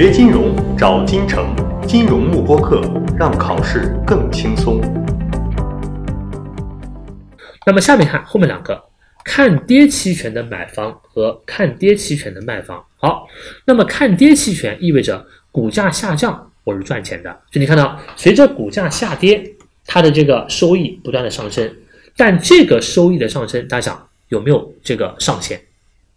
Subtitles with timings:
[0.00, 1.52] 学金融找金城，
[1.84, 2.80] 金融慕播课，
[3.18, 4.80] 让考试更轻松。
[7.66, 8.80] 那么下面看后面两个，
[9.24, 12.80] 看跌期权的买方和看跌期权的卖方。
[12.96, 13.26] 好，
[13.64, 17.36] 那么看跌期权意味着股价下降，我是赚钱的。
[17.50, 19.42] 就你看到，随着股价下跌，
[19.84, 21.68] 它的这个收益不断的上升，
[22.16, 25.60] 但这个收益的上升，大家想有没有这个上限？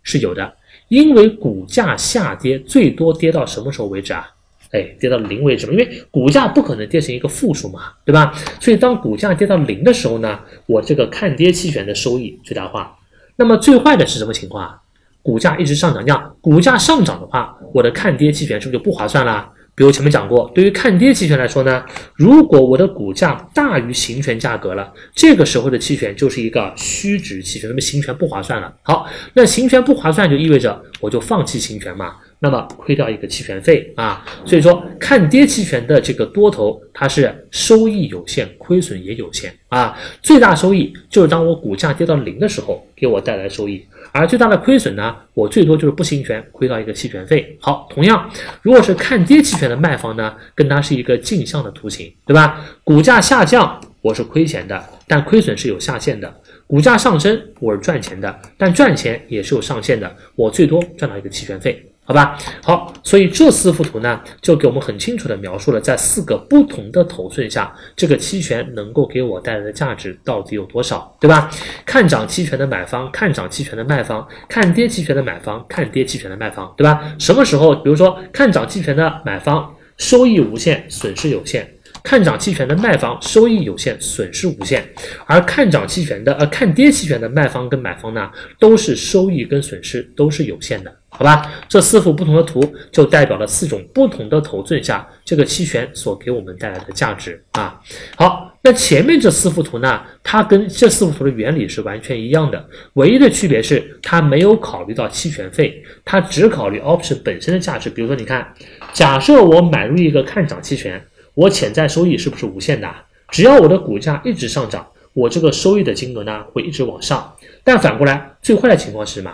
[0.04, 0.54] 是有的。
[0.88, 4.30] 因为股价下跌，最多跌到什么时候为止啊？
[4.72, 5.74] 哎，跌到零为止嘛。
[5.74, 8.34] 因为股价不可能跌成一个负数嘛，对吧？
[8.60, 12.98] 所以当股价跌到零的时候呢，我这个看跌期权的收益最大化。
[13.36, 14.78] 那么最坏的是什么情况啊？
[15.24, 19.50] 股价一直上涨，这样股价上涨的话，我的看跌期权是不是就不划算了？
[19.74, 21.84] 比如前面讲过，对于看跌期权来说呢，
[22.16, 28.72] 如果我的股价大于行权价格了，这个时候的期权就是一个虚值期权，那么行权不划算了。
[28.84, 34.26] 好，那行权不划算就意味着我就放弃行权嘛，那么亏掉一个期权费啊。
[34.44, 39.98] 所以说看跌期权的这个多头，它是收益有限，亏损也有限啊。
[40.22, 43.86] 最大收益就是当我股价跌到零的时候给我带来收益。
[44.14, 47.58] 而最大的亏损呢，我最多就是不行权亏到一个期权费。
[47.62, 48.30] 好，同样，
[48.62, 52.60] 如果是看跌期权的卖方呢，跟它是一个镜像的图形，对吧？
[52.84, 56.28] 股价下降，我是亏钱的，但亏损是有下限的；
[56.68, 61.82] 股价上升，我是赚钱的，但赚钱也是有上限的，我最多赚到一个期权费。
[62.04, 71.50] 好吧，好，所以这四幅图呢，就给我们很清楚的描述了，在四个不同的头寸下，这个期权能够给我带来的价值到底有多少，对吧？
[71.86, 77.16] 看涨期权的买方，看涨期权的卖方，看跌期权的买方，看跌期权的卖方，对吧？
[77.18, 81.76] 什么时候，比如说看涨期权的买方，收益无限，损失有限。
[82.04, 84.82] 看涨期权的卖方收益有限，损失无限；
[85.26, 88.30] 而看涨期权的呃看跌期权的卖方跟买方呢，
[88.60, 91.52] 都是收益跟损失都是有限的，好吧？
[91.70, 92.62] 这四幅不同的图
[92.92, 97.80] 就代表了四种不同的头寸下这个期权所给我们带来的价值啊。
[98.16, 107.90] 好，那前面这四幅图呢，它跟这四幅图的原理是完全一样的，唯一的区别是它没有考虑到期权费，它只考虑 option 本身的价值。
[107.90, 108.54] 比如说，你看，
[108.92, 111.02] 假设我买入一个看涨期权。
[111.34, 112.94] 我潜在收益是不是无限的？
[113.30, 117.34] 只要我的股价一直上涨，我这个收益的金额呢会一直往上。
[117.64, 119.32] 但反过来，最坏的情况是什么？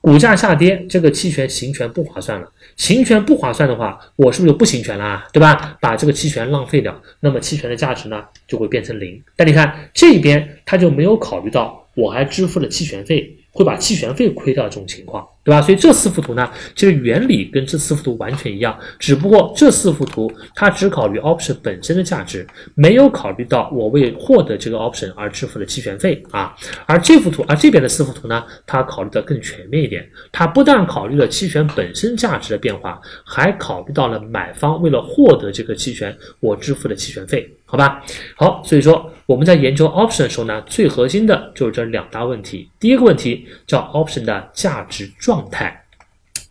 [0.00, 2.50] 股价下跌，这个期权行权不划算了。
[2.76, 5.24] 行权不划算的话，我是不是就不行权了？
[5.32, 5.76] 对吧？
[5.80, 9.22] 把这个期权浪费掉，那么期权的价值呢就会变成零。
[9.36, 13.36] 但你看这边，他就没有考虑到我还支付了期权费。
[13.56, 15.60] 会把期权费亏掉这种情况，对吧？
[15.60, 26.56] 所以这四幅图呢，其实原理跟这四幅图完全一样，只不过这四幅图它只考虑 option 本身的价值，没有考虑到我为获得这个 option 而支付的期权费啊。
[26.86, 37.48] 而这幅图，而这边的四幅图呢，它考虑的更全面一点，它不但考虑了期权本身价值的变化，还考虑到了买方为了获得这个期权，我支付的期权费。
[37.66, 38.04] 好吧，
[38.36, 42.70] 好，所以说我们在研究 option 的时候呢，最核心的就是这两大问题。
[42.78, 45.84] 第一个问题叫 option 的价值状态，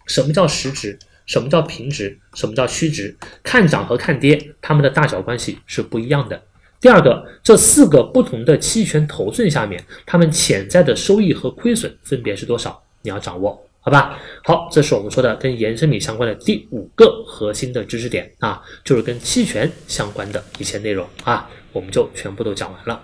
[0.08, 0.98] 什么叫实值？
[1.26, 2.20] 什么叫平值？
[2.34, 3.16] 什么叫虚值？
[3.42, 6.42] 看涨和看跌，它们的大小关系是不一样的。
[6.82, 12.84] 第二个，这四个不同的期权头寸下面，它们潜在的收益和亏损分别是多少？
[13.04, 13.66] 你要掌握。
[13.86, 23.02] 好吧，好，这是我们说的跟衍生品相关的第五个核心的知识点啊，就是跟期权相关的一些内容啊，我们就全部都讲完了。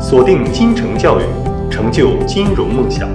[0.00, 1.24] 锁定金城教育，
[1.68, 3.10] 成就金融梦想。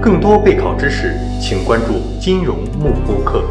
[0.00, 3.42] 更多备考知识，请关注金融幕播课。